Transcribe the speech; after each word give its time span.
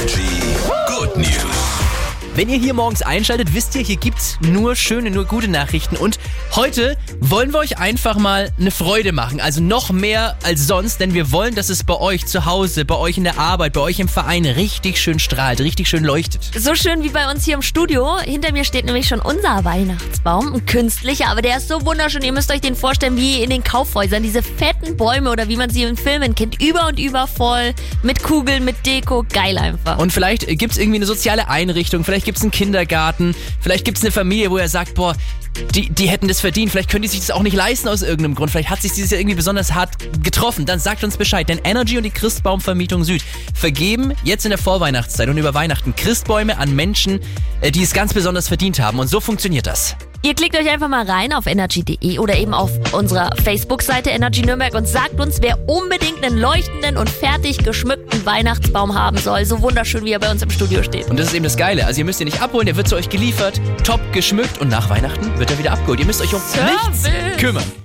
Energy 0.00 0.56
Good 0.88 1.14
News. 1.18 1.69
Wenn 2.40 2.48
ihr 2.48 2.58
hier 2.58 2.72
morgens 2.72 3.02
einschaltet, 3.02 3.52
wisst 3.52 3.74
ihr, 3.74 3.82
hier 3.82 3.96
gibt's 3.96 4.38
nur 4.40 4.74
schöne, 4.74 5.10
nur 5.10 5.26
gute 5.26 5.46
Nachrichten. 5.46 5.98
Und 5.98 6.18
heute 6.56 6.96
wollen 7.18 7.52
wir 7.52 7.58
euch 7.58 7.76
einfach 7.76 8.16
mal 8.16 8.50
eine 8.58 8.70
Freude 8.70 9.12
machen. 9.12 9.42
Also 9.42 9.60
noch 9.60 9.90
mehr 9.90 10.38
als 10.42 10.66
sonst, 10.66 11.00
denn 11.00 11.12
wir 11.12 11.32
wollen, 11.32 11.54
dass 11.54 11.68
es 11.68 11.84
bei 11.84 12.00
euch 12.00 12.24
zu 12.24 12.46
Hause, 12.46 12.86
bei 12.86 12.96
euch 12.96 13.18
in 13.18 13.24
der 13.24 13.38
Arbeit, 13.38 13.74
bei 13.74 13.82
euch 13.82 14.00
im 14.00 14.08
Verein 14.08 14.46
richtig 14.46 14.98
schön 15.02 15.18
strahlt, 15.18 15.60
richtig 15.60 15.86
schön 15.86 16.02
leuchtet. 16.02 16.50
So 16.56 16.74
schön 16.74 17.02
wie 17.02 17.10
bei 17.10 17.30
uns 17.30 17.44
hier 17.44 17.56
im 17.56 17.60
Studio. 17.60 18.18
Hinter 18.20 18.52
mir 18.52 18.64
steht 18.64 18.86
nämlich 18.86 19.06
schon 19.06 19.20
unser 19.20 19.62
Weihnachtsbaum. 19.66 20.54
Ein 20.54 20.64
künstlicher, 20.64 21.28
aber 21.28 21.42
der 21.42 21.58
ist 21.58 21.68
so 21.68 21.84
wunderschön. 21.84 22.22
Ihr 22.22 22.32
müsst 22.32 22.50
euch 22.50 22.62
den 22.62 22.74
vorstellen 22.74 23.18
wie 23.18 23.42
in 23.42 23.50
den 23.50 23.62
Kaufhäusern. 23.62 24.22
Diese 24.22 24.42
fetten 24.42 24.96
Bäume 24.96 25.30
oder 25.30 25.48
wie 25.48 25.56
man 25.56 25.68
sie 25.68 25.82
in 25.82 25.98
Filmen 25.98 26.34
kennt. 26.34 26.62
Über 26.62 26.86
und 26.86 26.98
über 26.98 27.26
voll. 27.26 27.74
Mit 28.02 28.22
Kugeln, 28.22 28.64
mit 28.64 28.86
Deko. 28.86 29.26
Geil 29.30 29.58
einfach. 29.58 29.98
Und 29.98 30.10
vielleicht 30.10 30.46
gibt's 30.58 30.78
irgendwie 30.78 30.96
eine 30.96 31.06
soziale 31.06 31.50
Einrichtung, 31.50 32.02
vielleicht 32.02 32.29
gibt's 32.30 32.42
einen 32.42 32.52
Kindergarten, 32.52 33.34
vielleicht 33.58 33.84
gibt's 33.84 34.02
eine 34.02 34.12
Familie, 34.12 34.52
wo 34.52 34.56
er 34.56 34.68
sagt, 34.68 34.94
boah, 34.94 35.16
die, 35.74 35.90
die 35.90 36.08
hätten 36.08 36.28
das 36.28 36.40
verdient, 36.40 36.70
vielleicht 36.70 36.88
können 36.88 37.02
die 37.02 37.08
sich 37.08 37.18
das 37.18 37.32
auch 37.32 37.42
nicht 37.42 37.56
leisten 37.56 37.88
aus 37.88 38.02
irgendeinem 38.02 38.36
Grund, 38.36 38.52
vielleicht 38.52 38.70
hat 38.70 38.80
sich 38.80 38.92
dieses 38.92 39.10
Jahr 39.10 39.20
irgendwie 39.20 39.34
besonders 39.34 39.74
hart 39.74 39.96
getroffen, 40.22 40.64
dann 40.64 40.78
sagt 40.78 41.02
uns 41.02 41.16
Bescheid, 41.16 41.48
denn 41.48 41.58
Energy 41.64 41.96
und 41.96 42.04
die 42.04 42.10
Christbaumvermietung 42.10 43.02
Süd 43.02 43.24
vergeben 43.52 44.12
jetzt 44.22 44.44
in 44.46 44.50
der 44.50 44.58
Vorweihnachtszeit 44.58 45.28
und 45.28 45.38
über 45.38 45.52
Weihnachten 45.54 45.96
Christbäume 45.96 46.56
an 46.56 46.76
Menschen, 46.76 47.18
äh, 47.62 47.72
die 47.72 47.82
es 47.82 47.92
ganz 47.94 48.14
besonders 48.14 48.46
verdient 48.46 48.78
haben 48.78 49.00
und 49.00 49.08
so 49.08 49.18
funktioniert 49.18 49.66
das. 49.66 49.96
Ihr 50.22 50.34
klickt 50.34 50.54
euch 50.54 50.68
einfach 50.68 50.88
mal 50.88 51.06
rein 51.06 51.32
auf 51.32 51.46
energy.de 51.46 52.18
oder 52.18 52.36
eben 52.36 52.52
auf 52.52 52.70
unserer 52.92 53.30
Facebook-Seite 53.42 54.10
Energy 54.10 54.42
Nürnberg 54.42 54.74
und 54.74 54.86
sagt 54.86 55.18
uns, 55.18 55.40
wer 55.40 55.58
unbedingt 55.66 56.22
einen 56.22 56.36
leuchtenden 56.36 56.98
und 56.98 57.08
fertig 57.08 57.58
geschmückten 57.64 58.26
Weihnachtsbaum 58.26 58.94
haben 58.94 59.16
soll. 59.16 59.46
So 59.46 59.62
wunderschön, 59.62 60.04
wie 60.04 60.12
er 60.12 60.18
bei 60.18 60.30
uns 60.30 60.42
im 60.42 60.50
Studio 60.50 60.82
steht. 60.82 61.08
Und 61.08 61.18
das 61.18 61.28
ist 61.28 61.34
eben 61.34 61.44
das 61.44 61.56
Geile, 61.56 61.86
also 61.86 62.00
ihr 62.00 62.04
müsst 62.04 62.20
ihn 62.20 62.26
nicht 62.26 62.42
abholen, 62.42 62.66
der 62.66 62.76
wird 62.76 62.86
zu 62.86 62.96
euch 62.96 63.08
geliefert, 63.08 63.58
top 63.82 64.00
geschmückt 64.12 64.60
und 64.60 64.68
nach 64.68 64.90
Weihnachten 64.90 65.38
wird 65.38 65.50
er 65.50 65.58
wieder 65.58 65.72
abgeholt. 65.72 66.00
Ihr 66.00 66.06
müsst 66.06 66.20
euch 66.20 66.34
um 66.34 66.40
Service. 66.40 67.08
nichts 67.08 67.38
kümmern. 67.38 67.80